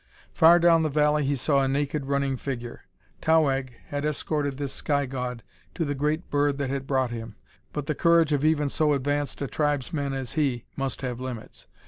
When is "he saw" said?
1.25-1.61